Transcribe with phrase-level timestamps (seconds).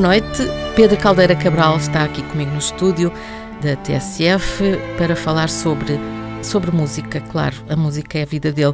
[0.00, 0.48] Boa noite.
[0.74, 3.12] Pedro Caldeira Cabral está aqui comigo no estúdio
[3.60, 6.00] da TSF para falar sobre,
[6.42, 7.20] sobre música.
[7.20, 8.72] Claro, a música é a vida dele.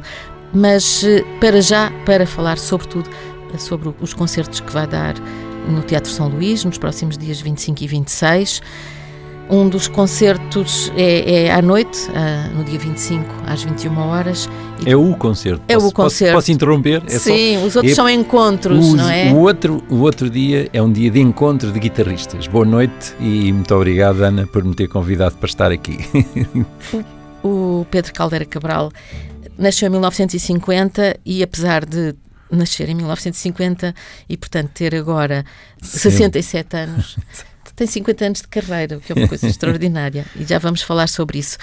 [0.53, 3.09] Mas eh, para já, para falar sobretudo
[3.57, 5.15] sobre os concertos que vai dar
[5.67, 8.61] no Teatro São Luís nos próximos dias 25 e 26.
[9.49, 14.49] Um dos concertos é, é à noite, uh, no dia 25, às 21 horas.
[14.85, 15.61] É o concerto.
[15.67, 16.33] É posso, o concerto.
[16.33, 17.01] Posso, posso interromper?
[17.07, 19.31] É Sim, só, os outros é, são encontros, o, não é?
[19.31, 22.45] O outro, o outro dia é um dia de encontro de guitarristas.
[22.47, 25.97] Boa noite e muito obrigado, Ana, por me ter convidado para estar aqui.
[27.41, 28.91] o, o Pedro Caldeira Cabral
[29.57, 32.13] nasceu em 1950 e apesar de
[32.51, 33.93] nascer em 1950
[34.27, 35.45] e, portanto, ter agora
[35.81, 36.09] Sim.
[36.09, 37.17] 67 anos.
[37.77, 41.07] tem 50 anos de carreira, o que é uma coisa extraordinária, e já vamos falar
[41.07, 41.57] sobre isso.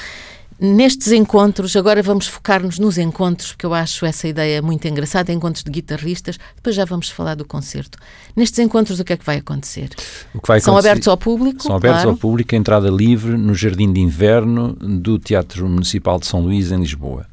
[0.60, 5.64] Nestes encontros, agora vamos focar-nos nos encontros, porque eu acho essa ideia muito engraçada, encontros
[5.64, 7.98] de guitarristas, depois já vamos falar do concerto.
[8.36, 9.88] Nestes encontros, o que é que vai acontecer?
[9.88, 11.60] Que vai São abertos ao público?
[11.60, 12.10] São abertos claro.
[12.10, 16.78] ao público, entrada livre no Jardim de Inverno do Teatro Municipal de São Luís, em
[16.78, 17.26] Lisboa.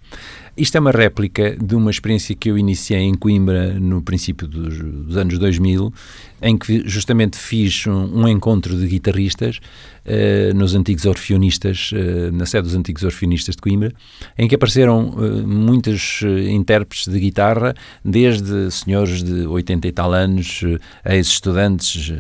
[0.57, 4.77] Isto é uma réplica de uma experiência que eu iniciei em Coimbra no princípio dos,
[4.77, 5.93] dos anos 2000,
[6.41, 9.59] em que justamente fiz um, um encontro de guitarristas
[10.05, 13.93] uh, nos antigos orfeonistas, uh, na sede dos antigos orfeonistas de Coimbra,
[14.37, 20.61] em que apareceram uh, muitos intérpretes de guitarra, desde senhores de 80 e tal anos,
[21.05, 22.13] ex-estudantes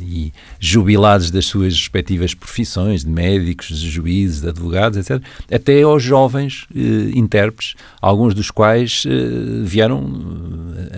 [0.00, 6.02] e jubilados das suas respectivas profissões, de médicos, de juízes, de advogados, etc., até aos
[6.02, 6.66] jovens
[7.14, 9.04] intérpretes, alguns dos quais
[9.64, 10.10] vieram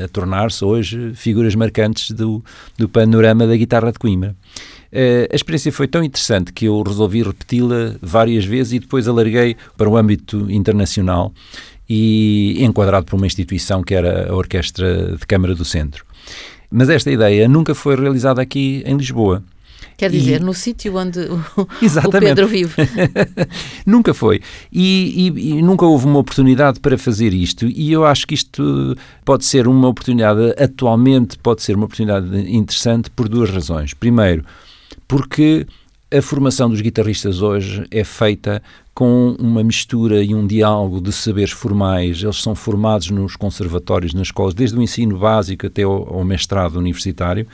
[0.02, 2.29] a tornar-se hoje figuras marcantes do
[2.76, 4.34] do, panorama da guitarra de Coimbra.
[4.92, 9.56] Uh, a experiência foi tão interessante que eu resolvi repeti-la várias vezes e depois alarguei
[9.76, 11.32] para o âmbito internacional
[11.88, 16.04] e enquadrado por uma instituição que era a Orquestra de Câmara do Centro.
[16.70, 19.42] Mas esta ideia nunca foi realizada aqui em Lisboa.
[20.00, 20.42] Quer dizer, e...
[20.42, 22.72] no sítio onde o, o, Pedro vive.
[23.84, 24.40] nunca foi.
[24.72, 27.66] E, e, e, nunca houve uma oportunidade para fazer isto.
[27.66, 28.96] E eu acho que isto
[29.26, 33.92] pode ser uma oportunidade, atualmente, pode ser uma oportunidade interessante por duas razões.
[33.92, 34.42] Primeiro,
[35.06, 35.66] porque
[36.10, 38.62] a formação dos guitarristas hoje é feita
[38.94, 42.22] com uma mistura e um diálogo de saberes formais.
[42.22, 46.76] Eles são formados nos conservatórios, nas escolas, desde o ensino básico até ao, ao mestrado
[46.76, 47.46] universitário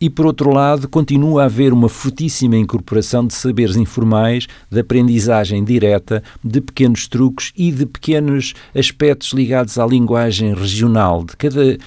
[0.00, 5.64] e, por outro lado, continua a haver uma fortíssima incorporação de saberes informais, de aprendizagem
[5.64, 11.24] direta, de pequenos truques e de pequenos aspectos ligados à linguagem regional.
[11.24, 11.78] De cada,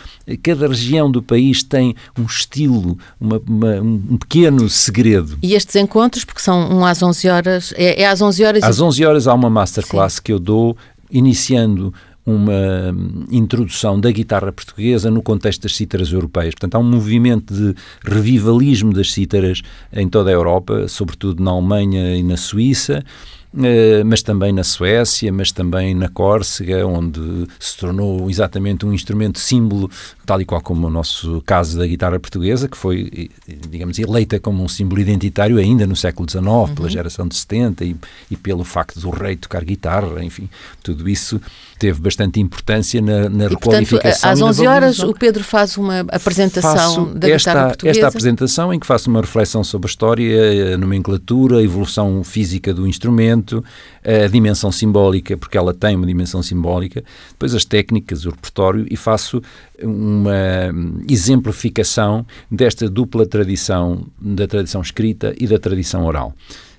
[0.42, 5.38] cada região do país tem um estilo, uma, uma, um pequeno segredo.
[5.42, 8.64] E estes encontros, porque são um às 11 horas, é, é às 11 horas?
[8.64, 10.22] Às 11 horas há uma masterclass Sim.
[10.24, 10.76] que eu dou,
[11.12, 11.94] iniciando
[12.36, 12.96] uma
[13.32, 16.54] introdução da guitarra portuguesa no contexto das cítaras europeias.
[16.54, 22.16] Portanto, há um movimento de revivalismo das cítaras em toda a Europa, sobretudo na Alemanha
[22.16, 23.04] e na Suíça,
[24.06, 29.90] mas também na Suécia, mas também na Córcega, onde se tornou exatamente um instrumento símbolo,
[30.26, 33.32] tal e qual como o nosso caso da guitarra portuguesa, que foi,
[33.70, 36.76] digamos, eleita como um símbolo identitário ainda no século XIX, uhum.
[36.76, 37.96] pela geração de 70 e,
[38.30, 40.48] e pelo facto do rei tocar guitarra, enfim,
[40.84, 41.42] tudo isso
[41.80, 44.30] teve bastante importância na, na e, requalificação.
[44.30, 47.98] Portanto, às 11 horas o Pedro faz uma apresentação faço da esta, guitarra portuguesa.
[48.00, 52.74] Esta apresentação em que faço uma reflexão sobre a história, a nomenclatura, a evolução física
[52.74, 53.39] do instrumento,
[54.04, 58.96] a dimensão simbólica, porque ela tem uma dimensão simbólica, depois as técnicas, o repertório, e
[58.96, 59.42] faço
[59.82, 60.74] uma
[61.08, 66.34] exemplificação desta dupla tradição, da tradição escrita e da tradição oral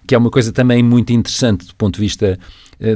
[0.06, 2.38] que é uma coisa também muito interessante do ponto de vista eh,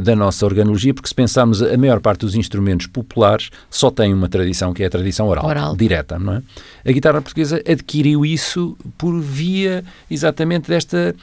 [0.02, 4.28] da nossa organologia, porque se pensarmos a maior parte dos instrumentos populares só tem uma
[4.28, 6.42] tradição que é a tradição oral, oral, direta, não é?
[6.86, 11.14] A guitarra portuguesa adquiriu isso por via exatamente desta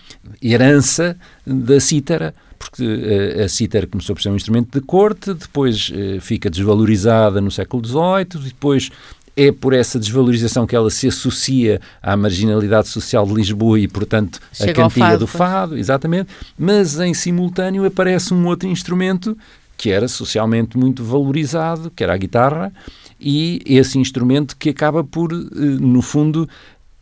[0.41, 5.91] herança da cítara, porque eh, a cítara começou por ser um instrumento de corte, depois
[5.93, 8.91] eh, fica desvalorizada no século XVIII, depois
[9.35, 14.39] é por essa desvalorização que ela se associa à marginalidade social de Lisboa e, portanto,
[14.51, 19.37] Chega a cantiga fado, do fado, exatamente, mas em simultâneo aparece um outro instrumento
[19.77, 22.71] que era socialmente muito valorizado, que era a guitarra,
[23.19, 26.47] e esse instrumento que acaba por, eh, no fundo,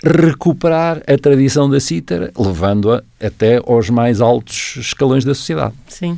[0.04, 5.74] recuperar a tradição da cítara, levando-a até aos mais altos escalões da sociedade.
[5.88, 6.18] Sim.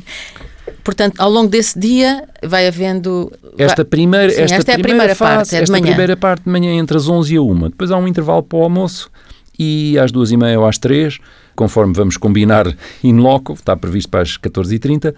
[0.84, 3.32] Portanto, ao longo desse dia vai havendo.
[3.58, 5.86] Esta primeira, Sim, esta, esta primeira, é a primeira fase, parte, é de esta manhã.
[5.86, 7.60] primeira parte de manhã entre as 11 e a 1.
[7.70, 9.10] Depois há um intervalo para o almoço
[9.58, 11.18] e às duas e meia ou às três,
[11.54, 12.66] conforme vamos combinar
[13.02, 15.14] in loco, está previsto para as 14h30.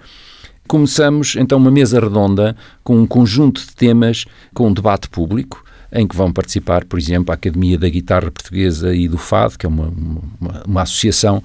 [0.67, 4.25] Começamos então uma mesa redonda com um conjunto de temas
[4.55, 5.64] com um debate público
[5.95, 9.65] em que vão participar, por exemplo, a Academia da Guitarra Portuguesa e do Fado, que
[9.65, 11.43] é uma, uma, uma associação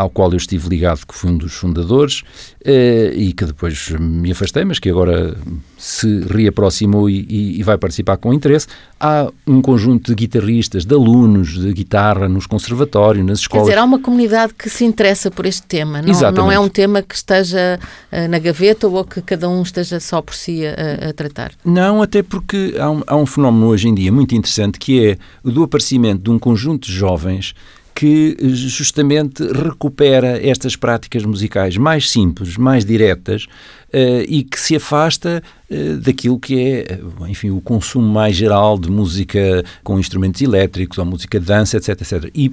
[0.00, 2.22] ao qual eu estive ligado, que fui um dos fundadores,
[2.64, 5.36] eh, e que depois me afastei, mas que agora
[5.76, 8.66] se reaproximou e, e, e, vai participar com interesse.
[8.98, 13.66] Há um conjunto de guitarristas, de alunos de guitarra nos conservatórios, nas escolas.
[13.66, 16.38] Quer dizer, há uma comunidade que se interessa por este tema, não, Exatamente.
[16.38, 17.78] não é um tema que esteja
[18.10, 21.52] uh, na gaveta ou que cada um esteja só por si a, a tratar.
[21.62, 25.18] Não, até porque há um, há um fenómeno hoje em dia muito interessante que é
[25.44, 27.54] o do aparecimento de um conjunto de jovens
[28.00, 33.44] que justamente recupera estas práticas musicais mais simples, mais diretas
[33.92, 36.98] uh, e que se afasta uh, daquilo que é,
[37.28, 41.90] enfim, o consumo mais geral de música com instrumentos elétricos ou música de dança, etc,
[41.90, 42.30] etc.
[42.34, 42.50] E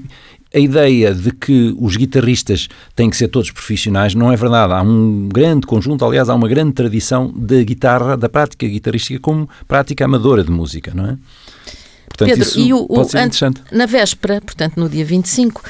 [0.54, 4.74] a ideia de que os guitarristas têm que ser todos profissionais não é verdade.
[4.74, 9.50] Há um grande conjunto, aliás, há uma grande tradição da guitarra, da prática guitarrística como
[9.66, 11.18] prática amadora de música, não é?
[12.18, 13.40] Portanto, Pedro, e o, o antes,
[13.72, 15.64] na véspera, portanto, no dia 25,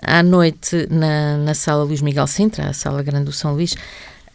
[0.00, 3.74] à noite, na, na sala Luís Miguel Sintra, a sala grande do São Luís,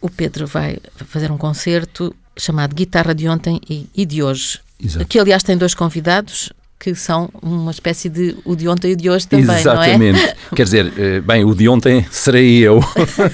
[0.00, 0.76] o Pedro vai
[1.06, 4.60] fazer um concerto chamado Guitarra de Ontem e, e de Hoje.
[4.82, 5.06] Exato.
[5.06, 8.96] Que, aliás, tem dois convidados, que são uma espécie de o de ontem e o
[8.96, 10.20] de hoje também, Exatamente.
[10.20, 10.34] não é?
[10.54, 12.80] Quer dizer, eh, bem, o de ontem serei eu,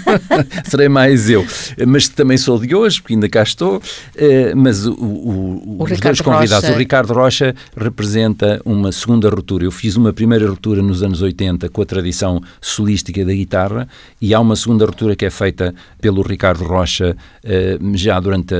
[0.65, 1.45] serei mais eu,
[1.87, 3.83] mas também sou de hoje, porque ainda cá estou,
[4.15, 6.73] eh, mas o, o, o os dois convidados, Rocha.
[6.73, 9.65] o Ricardo Rocha representa uma segunda ruptura.
[9.65, 13.89] Eu fiz uma primeira ruptura nos anos 80 com a tradição solística da guitarra
[14.21, 18.55] e há uma segunda ruptura que é feita pelo Ricardo Rocha eh, já durante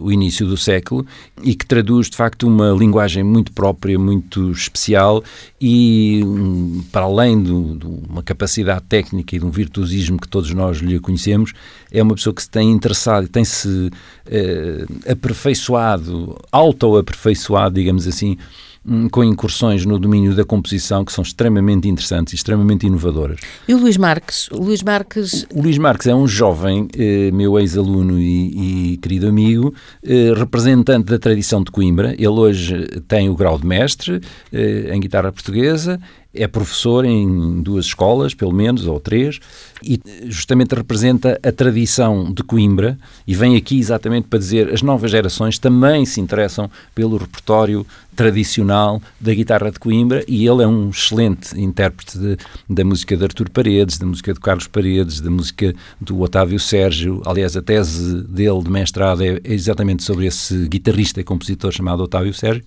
[0.00, 1.04] o início do século
[1.42, 5.22] e que traduz de facto uma linguagem muito própria, muito muito especial
[5.60, 10.78] e, um, para além de, uma capacidade técnica e de um virtuosismo que todos nós
[10.78, 11.52] lhe conhecemos,
[11.90, 13.90] é uma pessoa que se tem interessado, tem-se
[14.26, 18.67] eh, aperfeiçoado, auto-aperfeiçoado, digamos assim, Hum,
[19.10, 23.40] com incursões no domínio da composição que são extremamente interessantes e extremamente inovadoras.
[23.66, 24.48] E o Luís Marques?
[24.50, 29.28] O Luís Marques, o Luís Marques é um jovem, eh, meu ex-aluno e, e, querido
[29.28, 32.14] amigo, eh, representante da tradição de Coimbra.
[32.14, 34.20] Ele hoje tem o grau de mestre
[34.52, 36.00] eh, em guitarra portuguesa
[36.38, 39.40] é professor em duas escolas, pelo menos, ou três,
[39.82, 45.10] e justamente representa a tradição de Coimbra e vem aqui exatamente para dizer as novas
[45.10, 47.86] gerações também se interessam pelo repertório
[48.16, 52.36] tradicional da guitarra de Coimbra e ele é um excelente intérprete de,
[52.68, 57.22] da música de Artur Paredes, da música de Carlos Paredes, da música do Otávio Sérgio.
[57.24, 62.02] Aliás, a tese dele de mestrado é, é exatamente sobre esse guitarrista e compositor chamado
[62.02, 62.64] Otávio Sérgio.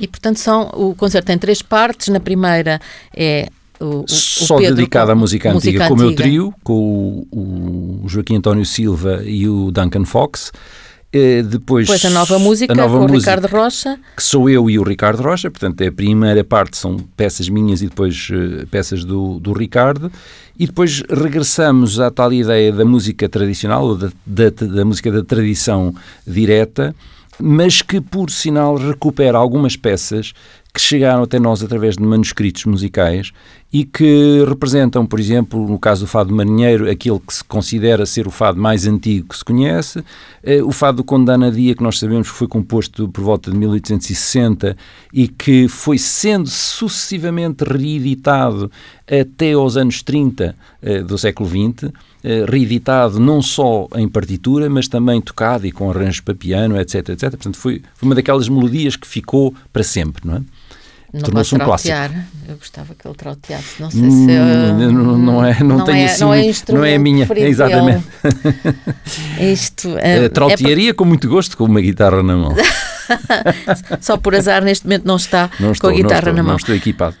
[0.00, 2.08] E, portanto, são, o concerto tem três partes.
[2.08, 2.80] Na primeira
[3.14, 3.48] é
[3.78, 7.26] o, o, Só Pedro dedicado à música, música antiga, antiga, com o meu trio, com
[7.30, 10.52] o, o, Joaquim António Silva e o Duncan Fox.
[11.12, 13.98] Eh, depois, depois a nova música a nova com música, o Ricardo Rocha.
[14.16, 17.82] Que sou eu e o Ricardo Rocha, portanto, é a primeira parte são peças minhas
[17.82, 20.12] e depois uh, peças do, do Ricardo.
[20.56, 25.92] E depois regressamos à tal ideia da música tradicional, da, da, da música da tradição
[26.24, 26.94] direta,
[27.42, 30.32] mas que, por sinal, recupera algumas peças
[30.72, 33.32] que chegaram até nós através de manuscritos musicais
[33.72, 38.26] e que representam, por exemplo, no caso do fado marinheiro, aquele que se considera ser
[38.26, 40.04] o fado mais antigo que se conhece,
[40.42, 43.50] eh, o fado do Conde da Anadia, que nós sabemos que foi composto por volta
[43.50, 44.76] de 1860
[45.12, 48.70] e que foi sendo sucessivamente reeditado
[49.06, 51.92] até aos anos 30 eh, do século XX,
[52.22, 57.30] reeditado não só em partitura, mas também tocado e com arranjos para piano, etc, etc.
[57.30, 60.42] Portanto, foi, foi uma daquelas melodias que ficou para sempre, não é?
[61.18, 61.96] tornou-se um clássico.
[62.48, 65.84] Eu gostava que ele trauteasse, não sei hum, se eu, não, não é, não, não
[65.84, 68.04] tenho é, assim, não é, não é a minha, exatamente.
[69.40, 72.54] Isto é, trautearia é com muito gosto com uma guitarra na mão.
[74.00, 76.52] Só por azar neste momento não está não estou, com a guitarra estou, na mão.
[76.52, 77.16] Não estou equipado.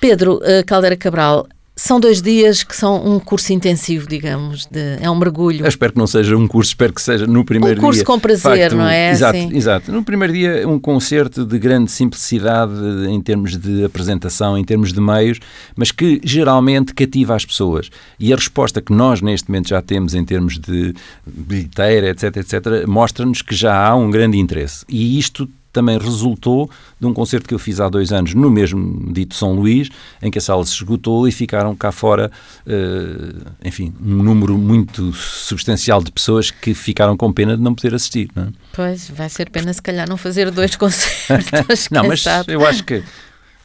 [0.00, 5.16] Pedro Caldeira Cabral, são dois dias que são um curso intensivo, digamos, de, é um
[5.16, 5.64] mergulho.
[5.64, 7.82] Eu espero que não seja um curso, espero que seja no primeiro dia.
[7.82, 9.10] Um curso dia, com prazer, facto, não é?
[9.10, 9.56] Exato, assim?
[9.56, 9.92] exato.
[9.92, 12.72] No primeiro dia, um concerto de grande simplicidade
[13.08, 15.40] em termos de apresentação, em termos de meios,
[15.74, 17.90] mas que geralmente cativa as pessoas.
[18.20, 20.94] E a resposta que nós neste momento já temos em termos de
[21.26, 24.84] bilheteira, etc, etc, mostra-nos que já há um grande interesse.
[24.88, 29.12] E isto também resultou de um concerto que eu fiz há dois anos no mesmo
[29.12, 29.90] dito São Luís,
[30.22, 32.30] em que a sala se esgotou e ficaram cá fora,
[32.66, 37.94] uh, enfim, um número muito substancial de pessoas que ficaram com pena de não poder
[37.94, 38.30] assistir.
[38.34, 38.48] Não é?
[38.72, 41.88] Pois, vai ser pena se calhar não fazer dois concertos.
[41.90, 43.02] não, mas eu acho que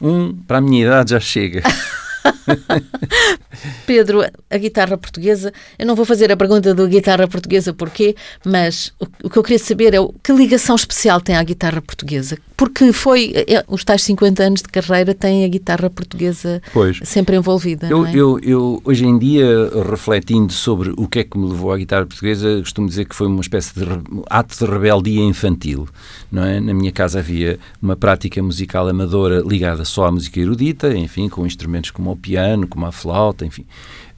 [0.00, 1.62] um, para a minha idade, já chega.
[3.86, 8.92] Pedro, a guitarra portuguesa, eu não vou fazer a pergunta da guitarra portuguesa porquê, mas
[9.00, 12.38] o, o, que eu queria saber é o, que ligação especial tem à guitarra portuguesa?
[12.60, 17.00] porque foi, é, os tais 50 anos de carreira têm a guitarra portuguesa Pois.
[17.04, 17.86] sempre envolvida.
[17.86, 18.14] Eu, é?
[18.14, 19.46] eu, eu, hoje em dia,
[19.88, 23.28] refletindo sobre o que é que me levou à guitarra portuguesa, costumo dizer que foi
[23.28, 25.88] uma espécie de re- ato de rebeldia infantil.
[26.30, 26.60] Não é?
[26.60, 31.46] Na minha casa havia uma prática musical amadora ligada só à música erudita, enfim, com
[31.46, 33.64] instrumentos como o piano, como a flauta, enfim.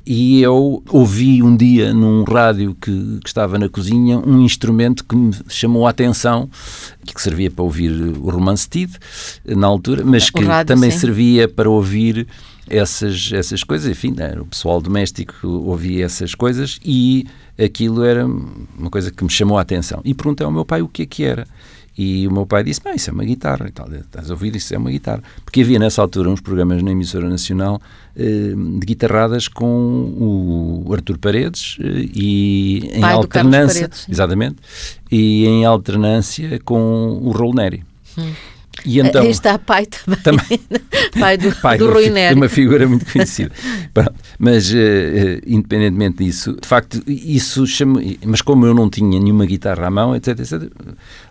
[0.04, 5.14] E eu ouvi um dia num rádio que, que estava na cozinha um instrumento que
[5.14, 6.50] me chamou a atenção,
[7.06, 8.92] que servia para ouvir o romance Tid,
[9.46, 10.98] na altura, mas que rádio, também sim.
[10.98, 12.26] servia para ouvir
[12.68, 17.26] essas, essas coisas, enfim, o pessoal doméstico ouvia essas coisas e
[17.58, 20.00] aquilo era uma coisa que me chamou a atenção.
[20.04, 21.46] E perguntei ao meu pai o que é que era.
[21.96, 23.68] E o meu pai disse: Não, isso é uma guitarra.
[23.68, 24.56] E tal, Estás a ouvir?
[24.56, 25.22] Isso é uma guitarra.
[25.44, 27.80] Porque havia nessa altura uns programas na emissora nacional
[28.16, 33.88] eh, de guitarradas com o Artur Paredes eh, e em Pai alternância.
[33.88, 34.56] Paredes, exatamente.
[35.10, 37.84] E em alternância com o Rolneri.
[38.84, 40.20] E então, Aí está pai também.
[40.20, 40.60] Também.
[41.18, 43.52] pai do, Pai do Rui de uma figura muito conhecida.
[43.94, 44.14] Pronto.
[44.38, 48.00] Mas, eh, independentemente disso, de facto, isso chama.
[48.24, 50.70] Mas como eu não tinha nenhuma guitarra à mão, etc, etc,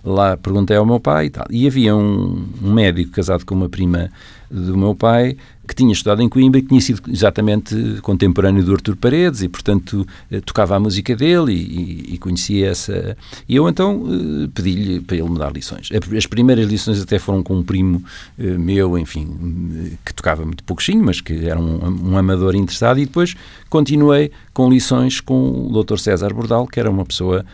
[0.03, 1.46] lá perguntei ao meu pai e tal.
[1.50, 4.10] E havia um, um médico casado com uma prima
[4.51, 8.74] do meu pai que tinha estudado em Coimbra e que tinha sido exatamente contemporâneo do
[8.74, 13.15] Artur Paredes e, portanto, eh, tocava a música dele e, e- conhecia essa.
[13.48, 15.89] E eu então eh, pedi-lhe para ele me dar lições.
[16.15, 18.03] As primeiras lições até foram com um primo
[18.38, 23.05] eh, meu, enfim, que tocava muito pouquinho, mas que era um, um amador interessado, e
[23.05, 23.36] depois
[23.70, 25.98] continuei com lições com o Dr.
[25.98, 27.46] César Bordal, que era uma pessoa.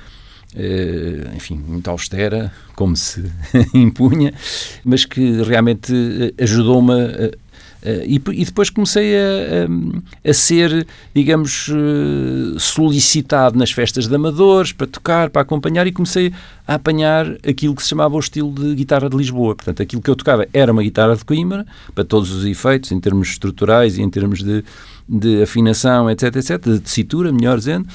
[0.55, 3.23] Eh, enfim, muito austera, como se
[3.73, 4.33] impunha,
[4.83, 10.87] mas que realmente eh, ajudou-me a, Uh, e, e depois comecei a, a, a ser,
[11.13, 16.33] digamos, uh, solicitado nas festas de amadores para tocar, para acompanhar e comecei
[16.67, 19.55] a apanhar aquilo que se chamava o estilo de guitarra de Lisboa.
[19.55, 22.99] Portanto, aquilo que eu tocava era uma guitarra de Coimbra, para todos os efeitos, em
[22.99, 24.65] termos estruturais e em termos de,
[25.07, 27.87] de afinação, etc, etc, de tessitura, melhor dizendo,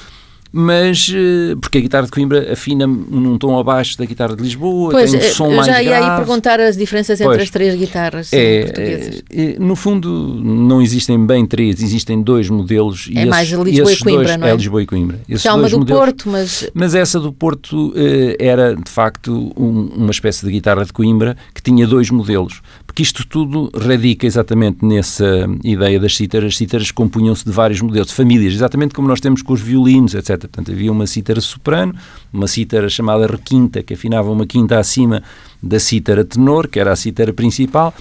[0.55, 4.91] mas uh, porque a guitarra de Coimbra afina num tom abaixo da guitarra de Lisboa,
[4.91, 6.05] Pois, tem um som eu mais já ia grave.
[6.11, 7.41] aí perguntar as diferenças entre Pois.
[7.41, 9.23] as três guitarras sim, É, portuguesas.
[9.31, 13.09] é, é, no fundo, não existem bem três, existem dois modelos.
[13.15, 14.51] É mais esses, Lisboa e Coimbra, dois, não é?
[14.51, 15.19] É Lisboa e Coimbra.
[15.27, 18.91] Esses Já uma dois do modelos- Porto, mas Mas essa do Porto eh, era, de
[18.91, 22.61] facto, um- uma espécie de guitarra de Coimbra que tinha dois modelos.
[22.85, 26.49] Porque isto tudo radica exatamente nessa ideia das cítaras.
[26.49, 30.13] As cítaras compunham-se de vários modelos, de famílias, exatamente como nós temos com os violinos,
[30.13, 30.42] etc.
[30.47, 31.93] Portanto, havia uma cítara soprano,
[32.31, 35.23] uma cítara chamada requinta, que afinava uma quinta acima
[35.61, 37.93] da cítara tenor, que era a cítara principal.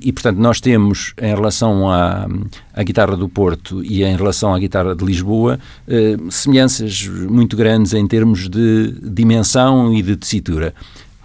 [0.00, 2.28] E, portanto, nós temos, em relação à,
[2.74, 7.94] à guitarra do Porto e em relação à guitarra de Lisboa, eh, semelhanças muito grandes
[7.94, 10.74] em termos de dimensão e de tessitura.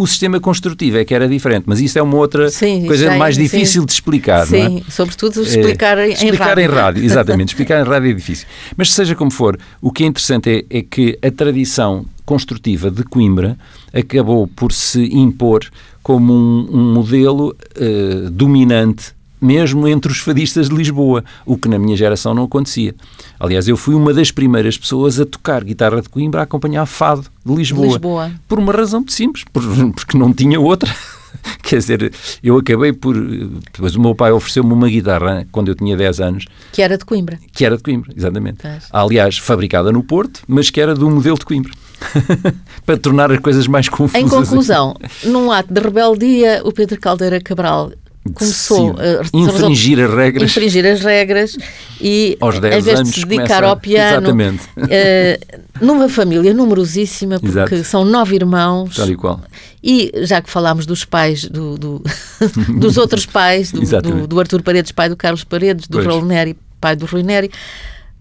[0.01, 3.17] O sistema construtivo é que era diferente, mas isso é uma outra Sim, coisa é-
[3.20, 3.43] mais sim.
[3.43, 4.46] difícil de explicar, é?
[4.48, 6.63] sim, sobretudo explicar em, em explicar rádio.
[6.63, 7.50] em rádio, exatamente.
[7.50, 8.48] explicar em rádio é difícil.
[8.75, 13.03] Mas seja como for, o que é interessante é, é que a tradição construtiva de
[13.03, 13.55] Coimbra
[13.93, 15.65] acabou por se impor
[16.01, 21.79] como um, um modelo eh, dominante mesmo entre os fadistas de Lisboa, o que na
[21.79, 22.93] minha geração não acontecia.
[23.39, 27.25] Aliás, eu fui uma das primeiras pessoas a tocar guitarra de Coimbra a acompanhar fado
[27.45, 27.88] de Lisboa.
[27.88, 28.31] Lisboa.
[28.48, 29.63] Por uma razão muito simples, por-
[29.95, 30.93] porque não tinha outra.
[31.63, 33.15] Quer dizer, eu acabei por.
[33.17, 37.05] Depois o meu pai ofereceu-me uma guitarra quando eu tinha 10 anos, Que era de
[37.05, 37.39] Coimbra.
[37.53, 38.60] que era de Coimbra, exatamente.
[38.91, 41.71] Aliás, fabricada no Porto, mas que era do modelo de Coimbra.
[42.86, 44.21] Para tornar as coisas mais confusas.
[44.21, 47.91] Em conclusão, num ato de rebeldia, o Pedro Caldeira Cabral
[48.35, 50.51] começou Sim, a infringir as regras.
[50.51, 51.57] infringir as regras
[51.99, 54.63] e Aos 10 em vez anos de se dedicar começa- ao piano Exatamente.
[54.89, 55.39] eh,
[55.81, 57.83] numa família numerosíssima porque Exato.
[57.83, 59.41] são nove irmãos Tal e qual.
[59.83, 62.03] e já que falámos dos pais do, do-
[62.79, 66.05] dos outros pais do, do, do Artur Paredes pai do Carlos Paredes do Pois.
[66.07, 67.49] Raul Neri pai do Rui Neri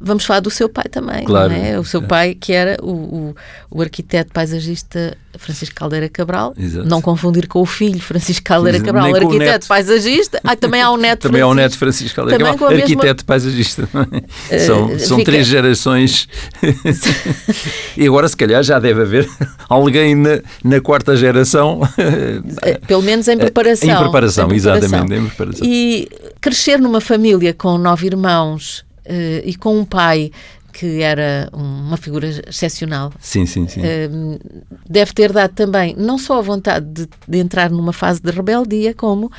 [0.01, 1.53] vamos falar do seu pai também Claro.
[1.53, 1.79] não é?
[1.79, 3.35] o seu pai que era o, o,
[3.71, 6.89] o arquiteto paisagista Francisco Caldeira Cabral Exato.
[6.89, 11.21] não confundir com o filho Francisco Caldeira Cabral arquiteto paisagista ah, também há um neto
[11.23, 11.91] Também há o neto Francisco.
[12.01, 13.89] Francisco Caldeira Também Cabral, com a mesma- arquiteto paisagista.
[14.67, 16.29] são são fica- três gerações.
[17.97, 19.29] e agora, se calhar, já deve haver
[19.69, 21.81] alguém na, na quarta geração.
[22.63, 24.79] Eh, pelo menos em preparação Em preparação, Em preparação.
[24.79, 25.67] exatamente, em preparação.
[25.67, 26.09] E
[26.41, 30.31] crescer numa família com nove irmãos eh, e com um pai
[30.73, 33.13] que era uma figura excepcional.
[33.19, 33.81] Sim, sim, sim.
[33.83, 34.09] eh,
[34.89, 38.95] deve ter dado também não só a vontade de, de entrar numa fase de rebeldia,
[38.95, 39.33] como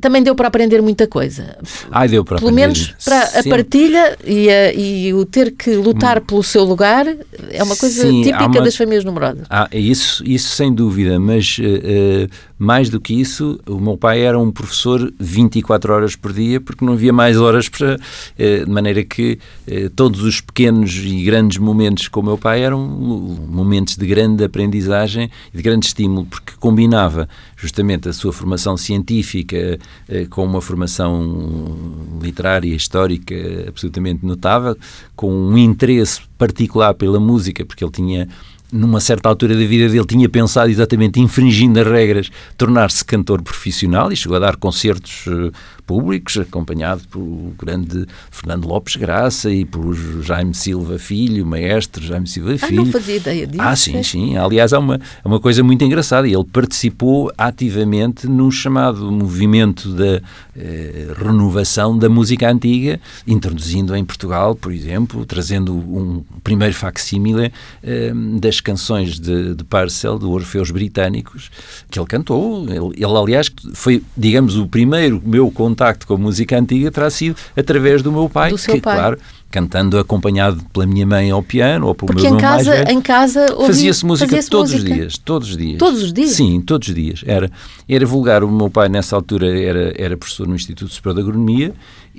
[0.00, 1.58] também deu para aprender muita coisa.
[1.90, 2.68] Ai, deu para Pelo aprender.
[2.68, 7.06] menos para a partilha e, a- e o ter que lutar pelo seu lugar
[7.50, 9.46] é uma coisa Sim, típica uma- das famílias numerosas.
[9.50, 14.38] Ah, isso, isso sem dúvida, mas eh, mais do que isso, o meu pai era
[14.38, 17.98] um professor 24 horas por dia, porque não havia mais horas para.
[18.36, 22.62] Eh, de maneira que eh, todos os pequenos e grandes momentos com o meu pai
[22.62, 28.76] eram momentos de grande aprendizagem e de grande estímulo, porque combinava justamente a sua formação
[28.76, 31.76] científica eh, com uma formação
[32.20, 33.34] literária, histórica
[33.68, 34.76] absolutamente notável,
[35.14, 38.28] com um interesse particular pela música, porque ele tinha
[38.72, 44.12] numa certa altura da vida dele, tinha pensado exatamente infringindo as regras, tornar-se cantor profissional
[44.12, 45.52] e chegou a dar concertos uh,
[45.88, 52.52] públicos, acompanhado por grande Fernando Lopes Graça e por Jaime Silva Filho, maestro Jaime Silva
[52.52, 52.84] ah, Filho.
[52.84, 53.62] não fazia ideia disso.
[53.62, 54.36] Ah, sim, sim.
[54.36, 56.28] Aliás, há uma, uma coisa muito engraçada.
[56.28, 60.20] Ele participou ativamente no chamado movimento da
[60.54, 67.50] eh, renovação da música antiga, introduzindo em Portugal, por exemplo, trazendo um primeiro facsímile
[67.82, 71.50] eh, das canções de, de Parcel, do Orfeus Britânicos,
[71.90, 72.66] que ele cantou.
[72.68, 77.36] Ele, ele, aliás, foi, digamos, o primeiro meu contacto com a música antiga terá sido
[77.56, 78.96] através do meu pai, do que, pai.
[78.96, 79.18] claro,
[79.48, 82.90] cantando acompanhado pela minha mãe ao piano ou pelo Porque meu irmão mais casa, velho.
[82.90, 84.90] em casa fazia-se música fazia todos música.
[84.90, 85.78] os dias, todos os dias.
[85.78, 86.30] Todos os dias?
[86.30, 87.22] Sim, todos os dias.
[87.24, 87.50] Era,
[87.88, 88.42] era vulgar.
[88.42, 91.74] O meu pai nessa altura era, era professor no Instituto Superior de Agronomia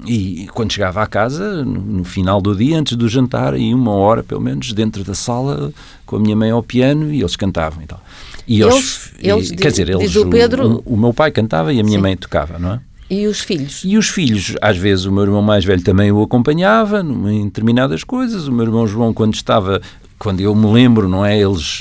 [0.05, 3.91] e quando chegava à casa, no, no, final do dia, antes do jantar, e uma
[3.91, 5.73] hora pelo menos dentro da sala
[6.05, 8.01] com a minha mãe ao piano e eles cantavam e tal.
[8.47, 11.83] E eles, eles, quer dizer, eles, o, Pedro, o, o, meu pai cantava e a
[11.83, 12.01] minha sim.
[12.01, 12.79] mãe tocava, não é?
[13.09, 13.81] E os filhos?
[13.83, 18.03] E os filhos, às vezes o meu irmão mais velho também o acompanhava em determinadas
[18.03, 18.47] coisas.
[18.47, 19.81] O meu irmão João, quando estava
[20.19, 21.39] quando eu me lembro, não é?
[21.39, 21.79] Eles,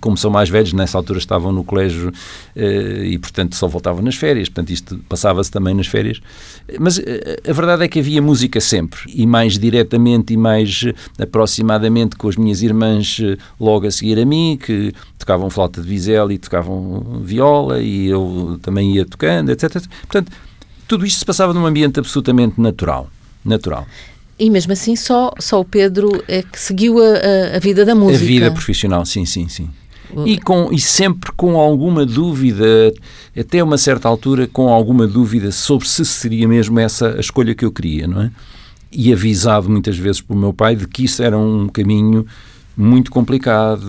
[0.00, 2.12] como são mais velhos, nessa altura estavam no colégio
[2.54, 4.48] e, portanto, só voltavam nas férias.
[4.48, 6.20] Portanto, isto passava-se também nas férias.
[6.78, 9.00] Mas a verdade é que havia música sempre.
[9.12, 10.84] E mais diretamente e mais
[11.18, 13.20] aproximadamente com as minhas irmãs
[13.58, 18.56] logo a seguir a mim, que tocavam flauta de bisel e tocavam viola, e eu
[18.62, 19.84] também ia tocando, etc.
[20.02, 20.30] Portanto,
[20.90, 23.08] tudo isto se passava num ambiente absolutamente natural.
[23.44, 23.86] Natural.
[24.36, 28.24] E mesmo assim, só, só o Pedro é que seguiu a, a vida da música.
[28.24, 29.70] A vida profissional, sim, sim, sim.
[30.26, 32.92] E, com, e sempre com alguma dúvida,
[33.38, 37.64] até uma certa altura, com alguma dúvida sobre se seria mesmo essa a escolha que
[37.64, 38.30] eu queria, não é?
[38.90, 42.26] E avisado muitas vezes pelo meu pai de que isso era um caminho
[42.76, 43.86] muito complicado,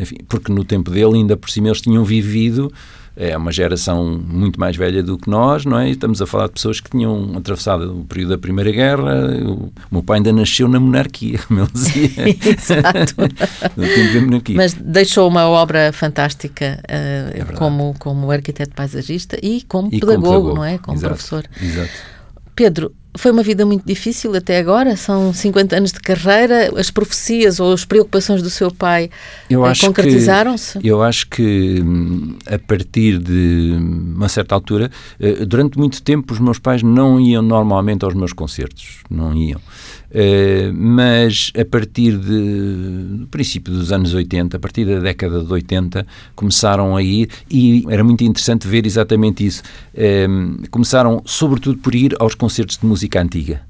[0.00, 2.72] enfim, porque no tempo dele, ainda por cima, eles tinham vivido
[3.16, 5.88] é uma geração muito mais velha do que nós, não é?
[5.88, 9.26] E estamos a falar de pessoas que tinham atravessado o período da Primeira Guerra.
[9.46, 12.10] O meu pai ainda nasceu na monarquia, como ele dizia.
[12.50, 13.14] Exato.
[14.22, 14.56] monarquia.
[14.56, 20.22] Mas deixou uma obra fantástica uh, é como, como arquiteto paisagista e como, e pedagogo,
[20.22, 20.78] como pedagogo, não é?
[20.78, 21.14] Como Exato.
[21.14, 21.44] professor.
[21.60, 22.19] Exato.
[22.54, 27.58] Pedro, foi uma vida muito difícil até agora, são 50 anos de carreira, as profecias
[27.58, 29.10] ou as preocupações do seu pai
[29.80, 30.78] concretizaram-se?
[30.82, 36.38] Eu acho que hum, a partir de uma certa altura, eh, durante muito tempo os
[36.38, 39.60] meus pais não iam normalmente aos meus concertos, não iam.
[40.10, 45.52] Uh, mas a partir de, do princípio dos anos 80, a partir da década de
[45.52, 49.62] 80, começaram a ir, e era muito interessante ver exatamente isso.
[49.94, 53.69] Uh, começaram, sobretudo, por ir aos concertos de música antiga.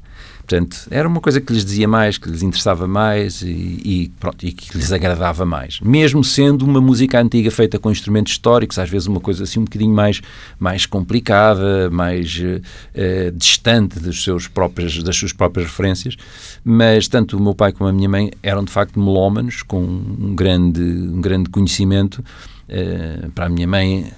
[0.50, 3.46] Portanto, era uma coisa que lhes dizia mais, que lhes interessava mais e,
[3.84, 5.78] e, pronto, e que lhes agradava mais.
[5.78, 9.64] Mesmo sendo uma música antiga feita com instrumentos históricos, às vezes uma coisa assim um
[9.64, 10.20] bocadinho mais,
[10.58, 16.16] mais complicada, mais uh, distante dos seus próprios, das suas próprias referências.
[16.64, 20.34] Mas tanto o meu pai como a minha mãe eram de facto melómanos, com um
[20.34, 22.24] grande, um grande conhecimento.
[22.68, 24.10] Uh, para a minha mãe,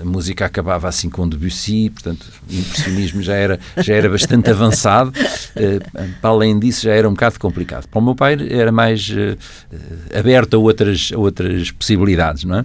[0.00, 5.10] a música acabava assim com Debussy, portanto, o impressionismo já era, já era bastante avançado,
[5.10, 7.86] uh, para além disso já era um bocado complicado.
[7.88, 12.64] Para o meu pai era mais uh, aberto a outras, a outras possibilidades, não é?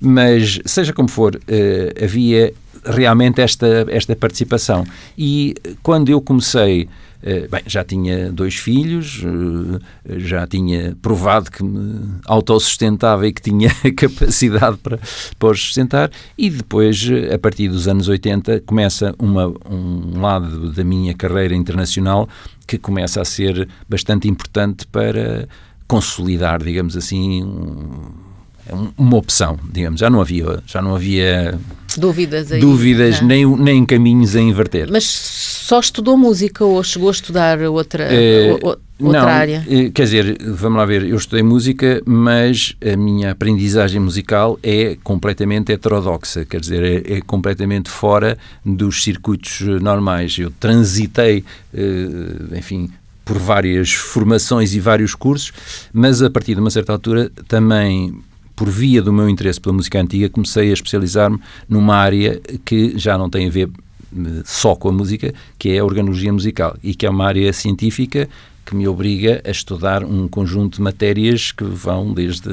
[0.00, 2.52] Mas, seja como for, uh, havia
[2.84, 4.84] realmente esta, esta participação.
[5.16, 6.88] E quando eu comecei
[7.50, 9.22] Bem, já tinha dois filhos,
[10.18, 15.00] já tinha provado que me autossustentava e que tinha capacidade para,
[15.38, 20.84] para os sustentar, e depois, a partir dos anos 80, começa uma, um lado da
[20.84, 22.28] minha carreira internacional
[22.66, 25.48] que começa a ser bastante importante para
[25.88, 28.23] consolidar, digamos assim, um,
[28.96, 31.58] uma opção, digamos, já não havia, já não havia
[31.96, 34.88] dúvidas, aí, dúvidas nem, nem caminhos a inverter.
[34.90, 39.64] Mas só estudou música ou chegou a estudar outra, é, outra não, área?
[39.92, 45.72] Quer dizer, vamos lá ver, eu estudei música, mas a minha aprendizagem musical é completamente
[45.72, 50.36] heterodoxa, quer dizer, é, é completamente fora dos circuitos normais.
[50.38, 51.44] Eu transitei,
[52.56, 52.90] enfim,
[53.24, 55.52] por várias formações e vários cursos,
[55.92, 58.14] mas a partir de uma certa altura também
[58.56, 61.38] por via do meu interesse pela música antiga, comecei a especializar-me
[61.68, 63.68] numa área que já não tem a ver
[64.16, 67.52] eh, só com a música, que é a organologia musical, e que é uma área
[67.52, 68.28] científica
[68.64, 72.48] que me obriga a estudar um conjunto de matérias que vão desde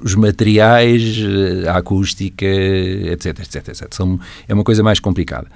[0.00, 3.88] os materiais, eh, a acústica, etc, etc, etc.
[3.92, 4.18] São,
[4.48, 5.48] é uma coisa mais complicada.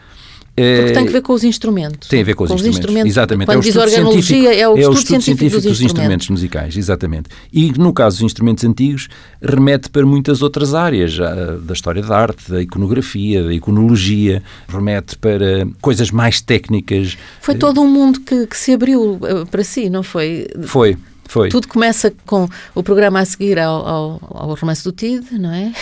[0.56, 2.08] Porque tem a ver com os instrumentos.
[2.08, 2.78] Tem a ver com os, com instrumentos.
[2.78, 3.10] instrumentos.
[3.10, 3.46] Exatamente.
[3.46, 6.28] Quando é diz organologia, é o, é o estudo, científico, científico dos, dos instrumentos.
[6.28, 6.76] musicais.
[6.76, 7.30] Exatamente.
[7.52, 9.08] E no caso dos instrumentos antigos,
[9.40, 11.16] remete para muitas outras áreas,
[11.62, 17.16] da história da arte, da iconografia, da iconologia, remete para coisas mais técnicas.
[17.40, 20.46] Foi todo um mundo que, que se abriu eh, para si, não foi?
[20.62, 20.96] Foi.
[21.30, 21.48] Foi.
[21.48, 25.72] Tudo começa com o programa a seguir ao, ao, ao romance do TID, não é?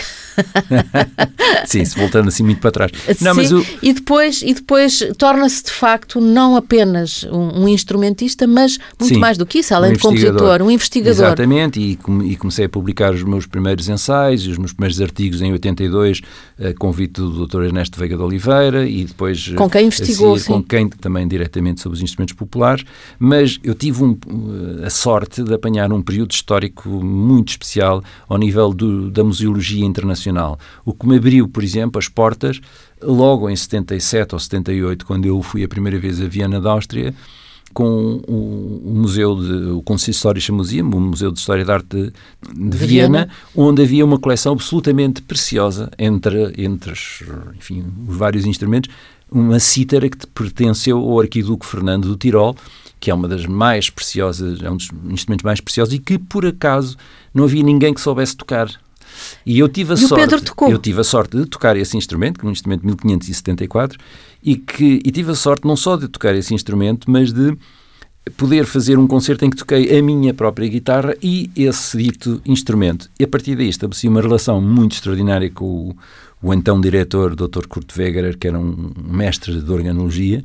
[1.65, 2.91] Sim, se voltando assim muito para trás.
[3.21, 3.65] Não, Sim, o...
[3.81, 9.19] e depois, e depois torna-se de facto não apenas um, um instrumentista, mas muito Sim,
[9.19, 11.25] mais do que isso, além um de compositor, um investigador.
[11.25, 15.41] Exatamente, e, e, comecei a publicar os meus primeiros ensaios e os meus primeiros artigos
[15.41, 16.21] em 82,
[16.59, 17.63] a convite do Dr.
[17.63, 19.49] Ernesto Veiga de Oliveira e depois.
[19.49, 22.83] Com quem investigou, assim, Com quem também diretamente sobre os instrumentos populares,
[23.17, 24.17] mas eu tive um,
[24.83, 30.28] a sorte de apanhar um período histórico muito especial ao nível do, da museologia internacional,
[30.85, 32.59] o que me abriu, por exemplo, as portas
[33.01, 37.13] logo em 77 ou 78, quando eu fui a primeira vez a Viena da Áustria,
[37.73, 42.03] com o, museu de, o Consistórische Museum, o Museu de História da Arte de,
[42.53, 46.93] de, de Viena, Viena, onde havia uma coleção absolutamente preciosa entre, entre
[47.55, 48.89] enfim, os vários instrumentos,
[49.31, 52.55] uma cítara que pertenceu ao arquiduque Fernando do Tirol
[52.99, 56.45] que é uma das mais preciosas, é um dos instrumentos mais preciosos e que por
[56.45, 56.97] acaso
[57.33, 58.69] não havia ninguém que soubesse tocar.
[59.45, 62.45] E eu tive a e sorte, eu tive a sorte de tocar esse instrumento, que
[62.45, 63.97] é um instrumento de 1574,
[64.43, 67.57] e que e tive a sorte não só de tocar esse instrumento, mas de
[68.37, 73.09] poder fazer um concerto em que toquei a minha própria guitarra e esse dito instrumento.
[73.19, 75.95] E a partir daí estabeleci uma relação muito extraordinária com o,
[76.41, 77.67] o então diretor, Dr.
[77.67, 80.43] Kurt Wegerer, que era um mestre de organologia,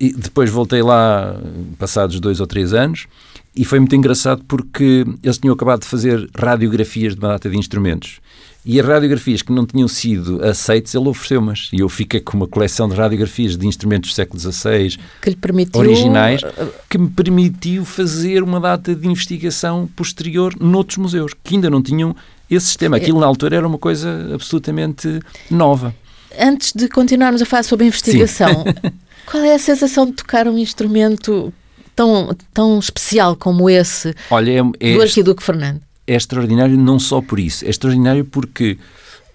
[0.00, 1.40] e depois voltei lá,
[1.78, 3.06] passados dois ou três anos,
[3.54, 7.56] e foi muito engraçado porque eles tinham acabado de fazer radiografias de uma data de
[7.56, 8.20] instrumentos.
[8.64, 11.70] E as radiografias que não tinham sido aceitas, ele ofereceu-mas.
[11.72, 15.36] E eu fiquei com uma coleção de radiografias de instrumentos do século XVI que lhe
[15.36, 15.80] permitiu...
[15.80, 16.42] originais,
[16.88, 22.14] que me permitiu fazer uma data de investigação posterior noutros museus, que ainda não tinham
[22.50, 22.98] esse sistema.
[22.98, 25.18] Aquilo na altura era uma coisa absolutamente
[25.50, 25.94] nova.
[26.38, 28.64] Antes de continuarmos a falar sobre a investigação,
[29.30, 31.52] Qual é a sensação de tocar um instrumento
[31.94, 35.82] tão, tão especial como esse Olha, é, é do Arquiduque Fernando?
[36.06, 38.78] É extraordinário não só por isso, é extraordinário porque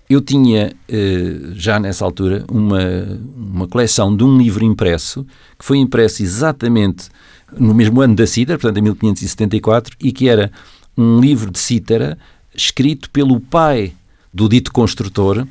[0.09, 2.81] eu tinha eh, já nessa altura uma,
[3.35, 5.25] uma coleção de um livro impresso
[5.57, 7.09] que foi impresso exatamente
[7.55, 10.51] no mesmo ano da cítara, portanto em 1574, e que era
[10.97, 12.17] um livro de cítara
[12.55, 13.93] escrito pelo pai
[14.33, 15.47] do dito construtor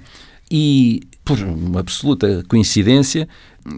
[0.51, 3.29] e por uma absoluta coincidência,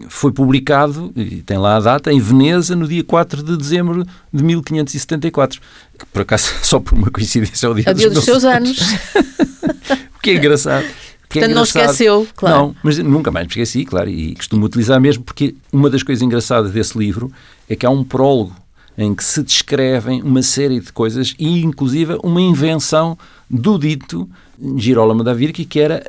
[0.09, 4.43] foi publicado, e tem lá a data, em Veneza, no dia 4 de dezembro de
[4.43, 5.61] 1574.
[5.97, 8.25] Que, por acaso, só por uma coincidência, é o dia, é o dia dos, dos
[8.25, 8.77] seus anos.
[10.17, 10.85] o que é engraçado.
[11.29, 12.57] Que é Portanto, é não esqueceu, claro.
[12.57, 16.21] Não, mas nunca mais me esqueci, claro, e costumo utilizar mesmo, porque uma das coisas
[16.21, 17.31] engraçadas desse livro
[17.69, 18.55] é que há um prólogo
[18.97, 23.17] em que se descrevem uma série de coisas e, inclusive, uma invenção
[23.49, 24.29] do dito
[24.77, 26.03] Girolamo da Virki, que era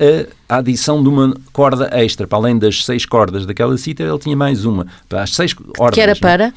[0.48, 2.26] a adição de uma corda extra.
[2.26, 4.86] Para além das seis cordas daquela cítara, ele tinha mais uma.
[5.08, 5.94] Para as seis cordas.
[5.94, 6.52] Que era para?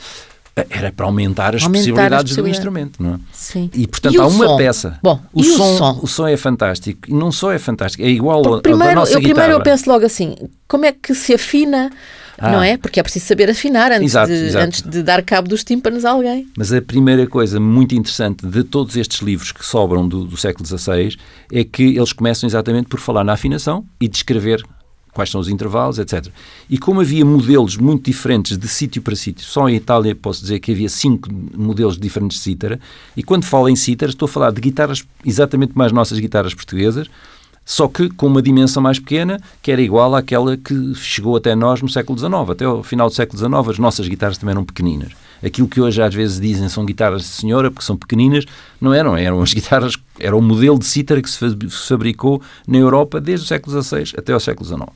[0.69, 3.19] Era para aumentar as, aumentar possibilidades, as do instrumento, não é?
[3.32, 3.69] Sim.
[3.73, 4.58] E, portanto, e há uma som?
[4.58, 4.99] peça.
[5.02, 5.99] Bom, o, som, o som?
[6.04, 7.10] O som é fantástico.
[7.10, 9.36] E não só é fantástico, é igual ao, primeiro, nossa eu, guitarra.
[9.36, 10.36] Primeiro eu penso logo assim,
[10.67, 11.89] como é que se afina
[12.39, 12.52] ah.
[12.52, 12.78] não é?
[12.78, 14.65] Porque é preciso saber afinar antes, exato, de, exato.
[14.65, 16.47] antes de dar cabo dos tímpanos a alguém.
[16.58, 20.65] Mas a primeira coisa muito interessante de todos estes livros que sobram do, do século
[20.65, 21.15] XVI
[21.52, 24.63] é que eles começam exatamente por falar na afinação e descrever
[25.13, 26.28] quais são os intervalos, etc.
[26.69, 30.60] E como havia modelos muito diferentes de sítio para sítio, só em Itália posso dizer
[30.60, 32.80] que havia cinco modelos diferentes de cítara,
[33.17, 36.54] e quando falo em cítara estou a falar de guitarras exatamente como as nossas guitarras
[36.54, 37.10] portuguesas,
[37.69, 41.84] só que com uma dimensão mais pequena, que era igual àquela que chegou até nós
[41.84, 42.34] no século XIX.
[42.49, 45.12] Até ao final do século XIX, as nossas guitarras também eram pequeninas.
[45.45, 48.43] Aquilo que hoje às vezes dizem são guitarras de senhora, porque são pequeninas,
[48.82, 49.15] não eram.
[49.15, 53.47] Eram as guitarras, era o modelo de cítara que se fabricou na Europa desde o
[53.47, 54.89] século XVI até ao século XIX.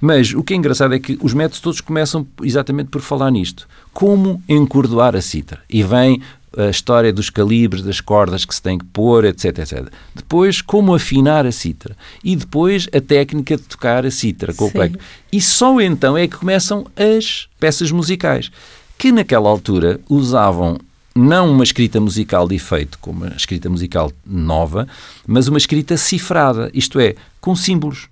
[0.00, 3.68] Mas o que é engraçado é que os métodos todos começam exatamente por falar nisto.
[3.92, 5.60] Como encordoar a cítara?
[5.70, 6.20] E vem
[6.56, 9.88] a história dos calibres, das cordas que se tem que pôr, etc, etc.
[10.14, 11.96] Depois, como afinar a cítara.
[12.24, 14.98] E depois, a técnica de tocar a cítara com o pleco.
[15.32, 18.50] E só então é que começam as peças musicais,
[18.98, 20.78] que naquela altura usavam
[21.14, 24.86] não uma escrita musical de efeito, como a escrita musical nova,
[25.26, 28.08] mas uma escrita cifrada, isto é, com símbolos.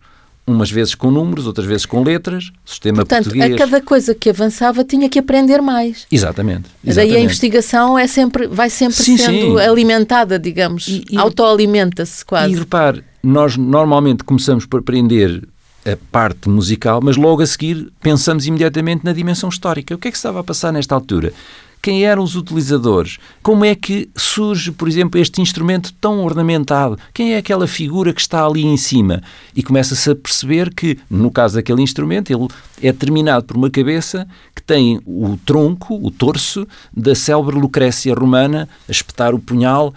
[0.48, 3.54] Umas vezes com números, outras vezes com letras, sistema Portanto, português.
[3.54, 6.06] a cada coisa que avançava tinha que aprender mais.
[6.10, 6.64] Exatamente.
[6.82, 7.24] Daí a exatamente.
[7.24, 9.60] investigação é sempre, vai sempre Sim, sendo sim.
[9.60, 12.54] alimentada, digamos, autoalimenta-se quase.
[12.54, 15.46] E repare, nós normalmente começamos por aprender
[15.84, 19.94] a parte musical, mas logo a seguir pensamos imediatamente na dimensão histórica.
[19.94, 21.32] O que é que se estava a passar nesta altura?
[21.80, 23.18] Quem eram os utilizadores?
[23.42, 26.98] Como é que surge, por exemplo, este instrumento tão ornamentado?
[27.14, 29.22] Quem é aquela figura que está ali em cima?
[29.54, 32.48] E começa-se a perceber que, no caso daquele instrumento, ele
[32.82, 38.68] é terminado por uma cabeça que tem o tronco, o torso, da célebre Lucrécia romana
[38.88, 39.94] a espetar o punhal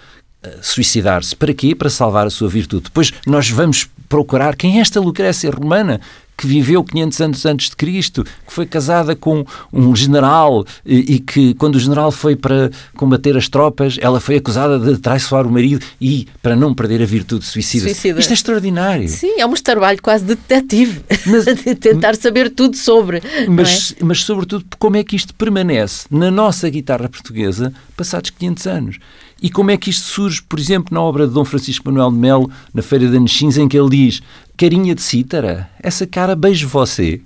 [0.62, 1.36] suicidar-se.
[1.36, 1.76] Para quê?
[1.76, 2.86] Para salvar a sua virtude.
[2.86, 6.02] Depois nós vamos procurar quem é esta Lucrécia romana
[6.38, 11.20] que viveu 500 anos antes de Cristo, que foi casada com um general e, e
[11.20, 15.52] que quando o general foi para combater as tropas, ela foi acusada de traiçoar o
[15.52, 17.86] marido e para não perder a virtude suicida.
[17.86, 18.20] Suicida.
[18.20, 19.08] Isto é extraordinário.
[19.08, 23.22] Sim, é um trabalho quase de detetive, Mas- de tentar saber tudo sobre.
[23.48, 28.98] Mas, mas, sobretudo, como é que isto permanece na nossa guitarra portuguesa passados 500 anos?
[29.42, 32.18] E como é que isto surge, por exemplo, na obra de Dom Francisco Manuel de
[32.18, 34.22] Melo, na Feira de Anexins, em que ele diz
[34.56, 37.20] carinha de cítara, essa cara beijo você.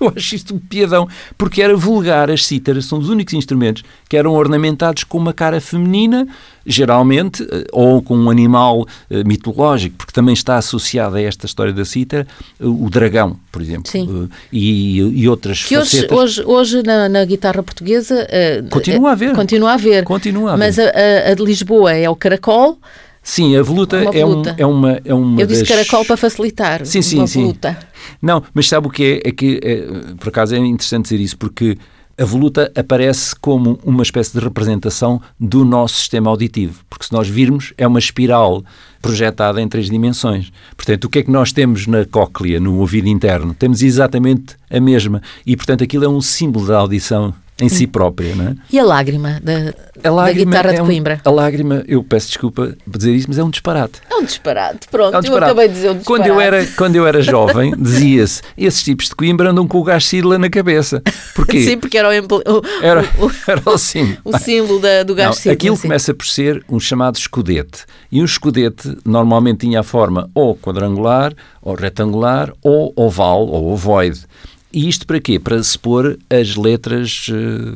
[0.00, 2.30] Eu acho isto um piadão, porque era vulgar.
[2.30, 6.26] As cítaras são os únicos instrumentos que eram ornamentados com uma cara feminina,
[6.64, 11.72] geralmente, eh, ou com um animal eh, mitológico, porque também está associado a esta história
[11.72, 12.26] da cítara
[12.60, 14.28] eh, o dragão, por exemplo, Sim.
[14.52, 16.18] e, e outras Que hoje, facetas.
[16.18, 18.26] hoje, hoje na, na guitarra portuguesa
[18.70, 19.34] Continua a haver.
[19.34, 20.04] Continua a haver.
[20.04, 20.64] Continua a haver.
[20.66, 22.78] Mas a, a- a de Lisboa é o caracol.
[23.22, 24.54] Sim, a voluta, Uma é, um- voluta.
[24.58, 25.68] é uma é uma Eu disse das...
[25.68, 26.86] caracol para facilitar.
[26.86, 27.42] Sim, sim, sim.
[27.42, 27.78] voluta.
[28.22, 29.28] Não, mas sabe o que é?
[29.28, 31.76] É que, eh, por acaso, é interessante dizer isso, porque
[32.16, 36.82] a voluta aparece como uma espécie de representação do nosso sistema auditivo.
[36.90, 38.64] Porque se nós virmos, é uma espiral
[39.00, 40.50] projetada em três dimensões.
[40.76, 43.54] Portanto, o que é que nós temos na cóclea, no ouvido interno?
[43.54, 45.22] Temos exatamente a mesma.
[45.46, 48.54] E, portanto, aquilo é um símbolo da audição em si própria, não é?
[48.70, 49.52] E a lágrima da,
[49.98, 51.20] A da lágrima guitarra é de um- Coimbra?
[51.24, 54.00] a lágrima, eu peço desculpa por dizer isso, mas é um disparate.
[54.10, 54.86] É um disparate.
[54.88, 55.50] Pronto, É um eu disparate.
[55.50, 56.06] acabei de dizer um disparate.
[56.06, 59.82] Quando eu era, quando eu era jovem, dizia-se: esses tipos de Coimbra andam com o
[59.84, 61.02] gás Sirla na cabeça.
[61.34, 61.62] Porquê?
[61.64, 64.16] Sim, porque era o, o, Era, o, era assim.
[64.24, 65.82] o símbolo da, do gás Silva, aquilo sim.
[65.82, 67.84] começa por ser um chamado escudete.
[68.12, 74.20] E um escudete normalmente tinha a forma ou quadrangular, ou retangular, ou oval, ou ovoide.
[74.70, 75.38] E isto para quê?
[75.38, 77.28] Para se pôr as letras,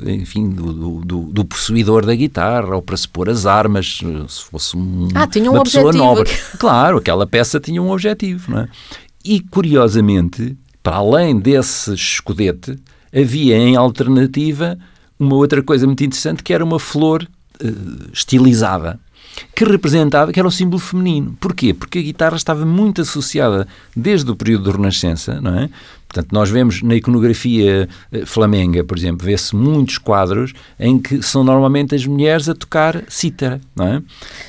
[0.07, 4.01] eh, enfim, do, do, do- do possuidor da guitarra, ou para se pôr as armas,
[4.05, 6.05] eh, se fosse um, Ah, tinha um uma pessoa objetivo.
[6.15, 6.31] nobre.
[6.59, 8.69] Claro, aquela peça tinha um objetivo, não é?
[9.25, 12.79] E, curiosamente, para além desse escudete,
[13.15, 14.77] havia em alternativa
[15.19, 17.27] uma outra coisa muito interessante, que era uma flor
[17.59, 17.69] eh,
[18.13, 19.01] estilizada,
[19.55, 21.35] que representava, que era o símbolo feminino.
[21.41, 21.73] Porquê?
[21.73, 25.71] Porque a guitarra estava muito associada desde o período da Renascença, não é?
[26.13, 31.43] Portanto, nós vemos na iconografia eh, flamenga, por exemplo, vê-se muitos quadros em que são
[31.43, 34.03] normalmente as mulheres a tocar cítara, não é?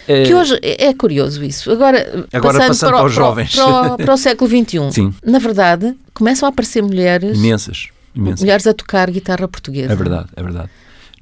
[0.08, 1.71] Eh, Que hoje é é curioso isso.
[1.71, 3.56] Agora, Agora passando para, o- para os para o- jovens.
[3.56, 4.91] Para o, para o século XXI.
[4.91, 5.13] Sim.
[5.26, 8.41] Na verdade, começam a aparecer mulheres, Imensas, imensas.
[8.41, 9.93] mulheres a tocar guitarra portuguesa.
[9.93, 10.69] É verdade, é verdade.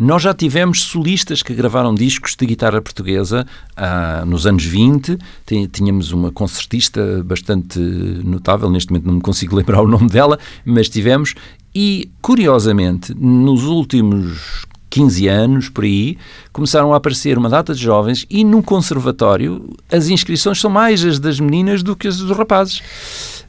[0.04, 3.46] Nós já tivemos solistas que gravaram discos de guitarra portuguesa
[3.78, 5.16] ah, nos anos 20.
[5.46, 10.40] Ti- Tínhamos uma concertista bastante notável, neste momento não me consigo lembrar o nome dela,
[10.66, 11.36] mas tivemos.
[11.76, 16.18] E, curiosamente, nos últimos 15 anos, por aí,
[16.54, 21.18] começaram a aparecer uma data de jovens e no conservatório as inscrições são mais as
[21.18, 22.82] das meninas do que as dos rapazes.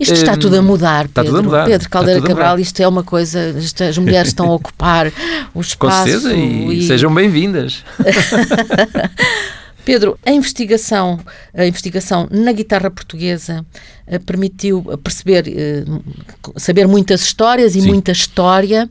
[0.00, 1.36] Isto está Hum, tudo a mudar, está Pedro.
[1.38, 4.54] tudo a mudar, Pedro Caldeira Cabral, isto é uma coisa, isto- as mulheres estão a
[4.56, 5.12] ocupar o
[5.54, 6.04] Com espaço.
[6.08, 7.84] certeza, e, e- sejam bem-vindas.
[9.84, 11.18] Pedro, a investigação,
[11.52, 13.66] a investigação na guitarra portuguesa
[14.06, 15.84] eh, permitiu perceber, eh,
[16.56, 17.88] saber muitas histórias e Sim.
[17.88, 18.88] muita história.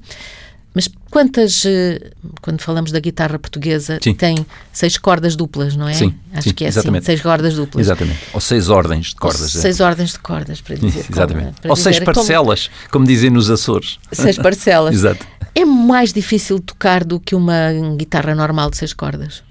[0.74, 4.14] Mas quantas, eh, quando falamos da guitarra portuguesa, Sim.
[4.14, 5.94] tem seis cordas duplas, não é?
[5.94, 7.00] Sim, Acho sim, que é exatamente.
[7.02, 7.86] assim, seis cordas duplas.
[7.86, 8.20] Exatamente.
[8.34, 9.56] Ou seis ordens de Ou cordas.
[9.56, 9.60] é.
[9.60, 11.06] seis ordens de cordas, para dizer.
[11.12, 11.44] Exatamente.
[11.48, 14.00] como- para Ou seis dizer como- parcelas, como, dizem nos Açores.
[14.14, 14.96] seis parcelas.
[14.96, 15.28] Exato.
[15.54, 19.44] É mais difícil tocar do que uma guitarra normal de seis cordas?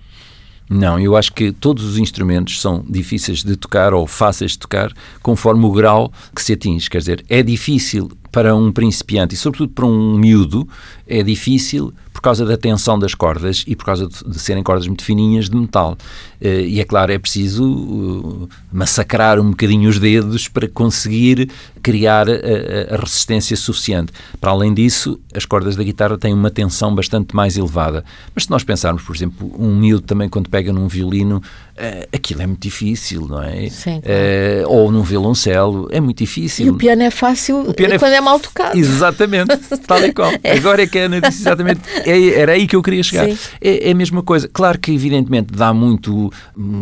[0.73, 4.93] Não, eu acho que todos os instrumentos são difíceis de tocar ou fáceis de tocar
[5.21, 6.89] conforme o grau que se atinge.
[6.89, 10.69] Quer dizer, é difícil para um principiante e, sobretudo, para um miúdo,
[11.07, 14.87] é difícil por causa da tensão das cordas e por causa de, de serem cordas
[14.87, 15.97] muito fininhas de metal.
[16.41, 21.51] Eh, e é claro, é preciso uh, massacrar um bocadinho os dedos para conseguir
[21.83, 24.13] criar a, a, resistência suficiente.
[24.41, 28.05] Para além disso, as cordas da guitarra têm uma tensão bastante mais elevada.
[28.35, 31.70] Mas se nós pensarmos, por exemplo, um miúdo também quando pega num violino, uh,
[32.13, 33.69] aquilo é muito difícil, não é?
[33.69, 34.69] Sim, claro.
[34.69, 36.67] uh, ou num violoncelo, é muito difícil.
[36.67, 38.79] E o piano é fácil piano é quando é, é, mal tocado.
[38.79, 40.31] Exatamente, tal e qual.
[40.43, 40.53] É.
[40.53, 43.29] Agora é que a Ana disse exatamente, é, era aí que eu queria chegar.
[43.61, 44.49] É, é, a mesma coisa.
[44.49, 46.33] Claro que, evidentemente, dá muito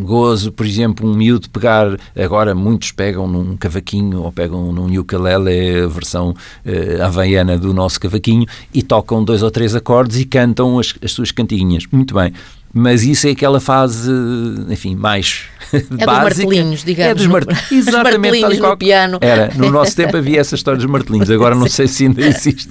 [0.04, 5.84] gozo, por exemplo, um miúdo pegar, agora muitos pegam num cavaquinho ou pegam num ukulele,
[5.84, 10.78] a versão uh, havaiana do nosso cavaquinho, e tocam dois ou três acordes e cantam
[10.78, 11.84] as, as suas cantinhas.
[11.90, 12.32] Muito bem.
[12.72, 14.10] Mas isso é aquela fase,
[14.68, 16.44] enfim, mais é básica.
[16.44, 17.10] dos martelinhos, digamos.
[17.10, 18.18] É dos martelinhos, exatamente.
[18.18, 19.18] martelinhos no piano.
[19.20, 22.68] Era, no nosso tempo havia essa história dos martelinhos, agora não sei se ainda existe.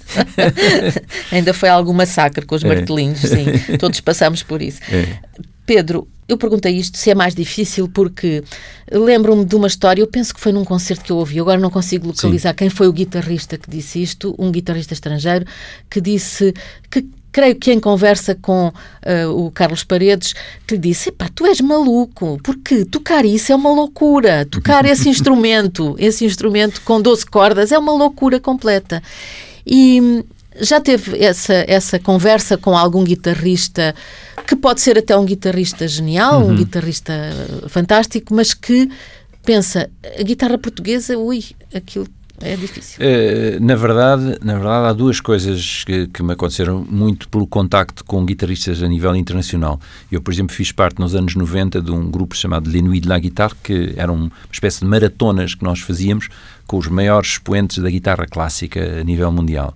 [1.32, 2.68] ainda foi algum massacre com os é.
[2.68, 3.78] martelinhos, sim.
[3.78, 4.80] Todos passamos por isso.
[4.92, 5.18] É.
[5.66, 8.44] Pedro, eu perguntei isto se é mais difícil porque
[8.92, 11.70] lembro-me de uma história, eu penso que foi num concerto que eu ouvi, agora não
[11.70, 12.56] consigo localizar Sim.
[12.56, 15.46] quem foi o guitarrista que disse isto, um guitarrista estrangeiro,
[15.90, 16.54] que disse
[16.90, 20.34] que creio que em conversa com uh, o Carlos Paredes,
[20.66, 24.46] que lhe disse: Epá, tu és maluco, porque tocar isso é uma loucura.
[24.46, 29.02] Tocar esse instrumento, esse instrumento com 12 cordas, é uma loucura completa.
[29.66, 30.24] E
[30.60, 33.94] já teve essa, essa conversa com algum guitarrista
[34.48, 36.52] que pode ser até um guitarrista genial, uhum.
[36.52, 37.14] um guitarrista
[37.68, 38.90] fantástico, mas que
[39.44, 42.08] pensa, a guitarra portuguesa, ui, aquilo
[42.40, 43.00] é difícil.
[43.00, 48.06] Uh, na, verdade, na verdade, há duas coisas que, que, me aconteceram muito pelo contacto
[48.06, 49.80] com guitarristas a nível internacional.
[50.12, 53.10] Eu, por exemplo, fiz parte nos anos 90 de um grupo chamado Les Nuits de
[53.10, 56.30] la Guitarre, que eram uma espécie de maratonas que nós fazíamos
[56.68, 59.74] com os maiores expoentes da guitarra clássica a nível mundial.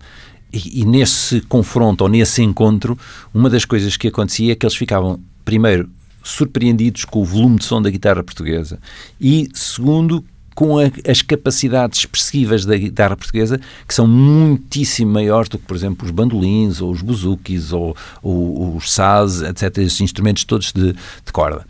[0.53, 2.97] E, e, nesse confronto ou nesse encontro,
[3.33, 5.89] uma das coisas que acontecia é que eles ficavam, primeiro,
[6.23, 8.79] surpreendidos com o volume de som da guitarra portuguesa
[9.19, 10.23] e, segundo,
[10.55, 15.75] com a, as capacidades expressivas da guitarra portuguesa, que são muitíssimo maiores do que, por
[15.75, 20.93] exemplo, os bandolins, ou os buzukis, ou, ou os saz, etc., esses instrumentos todos de,
[20.93, 21.65] de corda.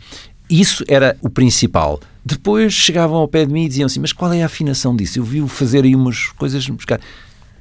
[0.48, 2.00] Isso era o principal.
[2.24, 5.18] Depois chegavam ao pé de mim e diziam assim: Mas qual é a afinação disso?
[5.18, 6.68] Eu vi-o fazer aí umas coisas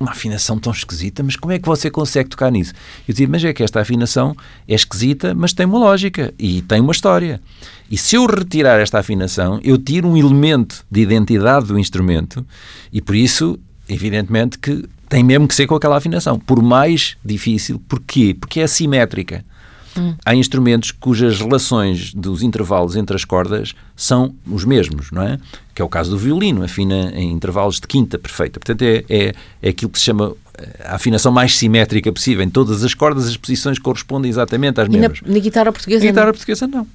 [0.01, 2.73] uma afinação tão esquisita, mas como é que você consegue tocar nisso?
[3.07, 4.35] Eu dizia, mas é que esta afinação
[4.67, 7.39] é esquisita, mas tem uma lógica e tem uma história.
[7.89, 12.45] E se eu retirar esta afinação, eu tiro um elemento de identidade do instrumento
[12.91, 16.39] e por isso, evidentemente, que tem mesmo que ser com aquela afinação.
[16.39, 18.35] Por mais difícil, porquê?
[18.39, 19.43] Porque é assimétrica.
[19.97, 20.15] Hum.
[20.25, 25.39] Há instrumentos cujas relações dos intervalos entre as cordas são os mesmos, não é?
[25.75, 28.59] Que é o caso do violino, afina em intervalos de quinta perfeita.
[28.59, 32.43] Portanto, é, é, é aquilo que se chama eh, a afinação mais simétrica possível.
[32.43, 35.21] Em todas as cordas, as posições correspondem exatamente às mesmas.
[35.21, 36.03] Na, na guitarra portuguesa?
[36.03, 36.33] Na guitarra não.
[36.33, 36.87] portuguesa, não.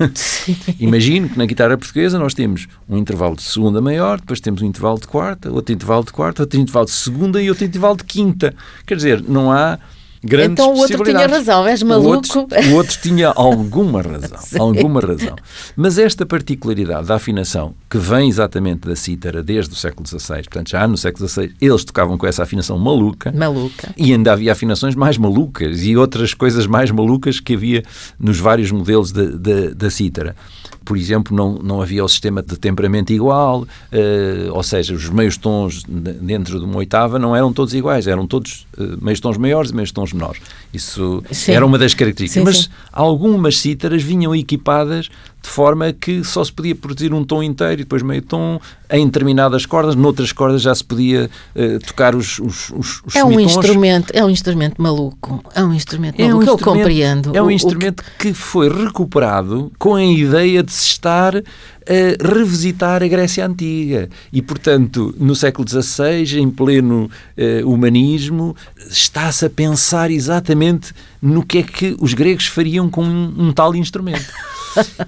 [0.80, 4.66] Imagino que na guitarra portuguesa nós temos um intervalo de segunda maior, depois temos um
[4.66, 8.04] intervalo de quarta, outro intervalo de quarta, outro intervalo de segunda e outro intervalo de
[8.04, 8.54] quinta.
[8.86, 9.78] Quer dizer, não há
[10.22, 12.08] grandes Então o outro tinha razão, és maluco.
[12.08, 15.36] O outro, o outro tinha alguma razão, alguma razão.
[15.76, 20.70] Mas esta particularidade da afinação, que vem exatamente da cítara desde o século XVI, portanto
[20.70, 23.32] já no século XVI eles tocavam com essa afinação maluca.
[23.32, 23.92] Maluca.
[23.96, 27.82] E ainda havia afinações mais malucas e outras coisas mais malucas que havia
[28.18, 30.36] nos vários modelos da cítara
[30.84, 35.36] por exemplo, não, não havia o sistema de temperamento igual, uh, ou seja, os meios
[35.36, 39.70] tons dentro de uma oitava não eram todos iguais, eram todos uh, meios tons maiores
[39.70, 40.40] e meios tons menores.
[40.72, 41.52] Isso sim.
[41.52, 42.42] era uma das características.
[42.42, 42.88] Sim, Mas sim.
[42.92, 45.08] algumas cítaras vinham equipadas
[45.42, 49.06] de forma que só se podia produzir um tom inteiro e depois meio tom em
[49.06, 53.38] determinadas cordas, noutras cordas já se podia uh, tocar os, os, os, os é um
[53.38, 57.36] instrumento É um instrumento maluco, é um instrumento é maluco, um eu compreendo.
[57.36, 58.28] É um o, instrumento que...
[58.28, 58.34] que...
[58.34, 64.08] foi recuperado com a ideia de se estar a revisitar a Grécia Antiga.
[64.32, 68.54] E, portanto, no século XVI, em pleno uh, humanismo,
[68.88, 73.74] está-se a pensar exatamente no que é que os gregos fariam com um, um tal
[73.74, 74.32] instrumento.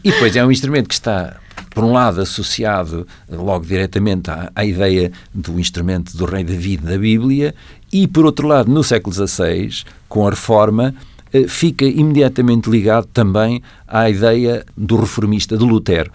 [0.02, 1.36] E depois é um instrumento que está
[1.70, 6.98] por um lado, associado logo diretamente à, à, ideia do instrumento do rei David da
[6.98, 7.54] Bíblia,
[7.92, 10.94] e por outro lado, no século XVI, com a reforma,
[11.32, 16.10] eh, fica imediatamente ligado também à ideia do reformista, de Lutero.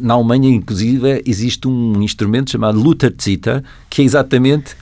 [0.00, 4.74] Na Alemanha, inclusive, existe um instrumento chamado Lutherzither, que é exatamente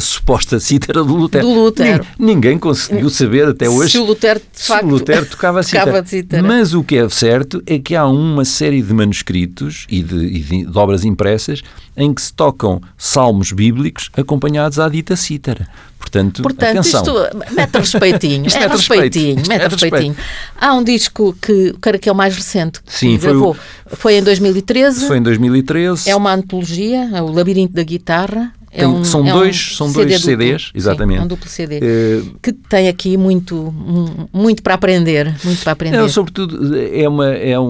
[0.00, 1.46] suposta cítara do Lutero.
[1.46, 2.06] Do Lutero.
[2.18, 6.42] Ninguém conseguiu saber até hoje se o Lutero, de facto, o Lutero tocava tocava cítara.
[6.42, 10.38] Mas o que é certo é que há uma série de manuscritos e de, e
[10.40, 11.62] de, de obras impressas
[11.96, 15.68] em que se tocam salmos bíblicos acompanhados à dita cítara.
[15.98, 17.02] Portanto, Portanto atenção.
[17.02, 18.46] isto mete respeitinho.
[18.46, 19.48] Isto é mete respeitinho, respeito.
[19.48, 20.16] mete respeitinho.
[20.58, 23.52] Há um disco que, cara, que é o mais recente que Sim, foi gravou.
[23.90, 25.06] o- Foi em 2013.
[25.06, 26.08] Foi em 2013.
[26.08, 28.50] É uma antologia, é o Labirinto da Guitarra.
[28.72, 30.22] É Tem- um, são é um dois- são CD dois.
[30.22, 31.18] CDs, Sim, exatamente.
[31.20, 31.80] é um duplo CD.
[31.82, 35.34] Eh, Que tem aqui muito, um- muito para aprender.
[35.42, 35.96] Muito para aprender.
[35.96, 37.64] Não, sobretudo, é uma, é um,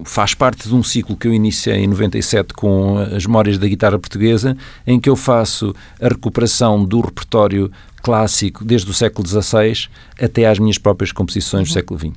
[0.00, 3.66] um- faz parte de um ciclo que eu iniciei em 97 com as Memórias da
[3.66, 7.68] Guitarra Portuguesa, em que eu faço a recuperação do repertório
[8.00, 9.88] clássico desde o século XVI
[10.22, 12.12] até às minhas próprias composições do século XX.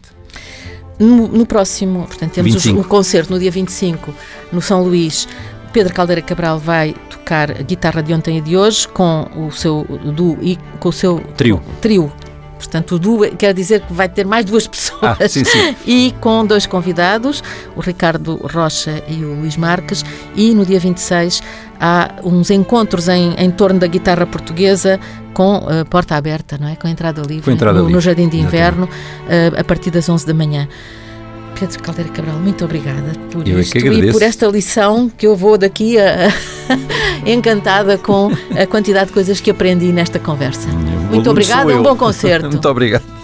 [1.00, 2.82] No, no próximo, portanto, temos os- 25.
[2.82, 4.14] o concerto no dia 25,
[4.52, 5.28] no São Luís.
[5.74, 9.84] Pedro Caldeira Cabral vai tocar a guitarra de ontem e de hoje com o seu
[10.16, 11.62] duo e com o seu Trio.
[11.82, 12.14] trio.
[12.60, 15.18] Portanto, o duo quer dizer que vai ter mais duas pessoas.
[15.20, 15.76] Ah, sim, sim.
[15.86, 17.44] E com dois convidados,
[17.76, 20.06] o Ricardo Rocha e o Luís Marques.
[20.36, 21.42] E no dia 26
[21.82, 25.00] há uns encontros em, em torno da guitarra portuguesa
[25.34, 26.76] com a porta aberta, não é?
[26.76, 28.38] Com a entrada livre, entrada no, no livre, Jardim de.
[28.38, 28.88] Inverno,
[29.28, 30.68] eh, a partir das 11 da manhã.
[31.64, 35.26] Pedro Caldeira Cabral, muito obrigada por Eu é isto que e por esta lição que
[35.26, 36.28] eu vou daqui a,
[37.26, 38.30] encantada com
[38.62, 40.68] a quantidade de coisas que aprendi nesta conversa.
[41.10, 42.50] Muito obrigada, um bom concerto.
[42.50, 43.23] Muito obrigado.